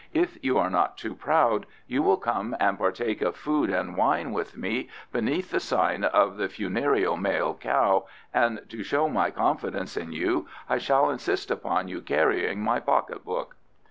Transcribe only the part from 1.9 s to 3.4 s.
will come and partake of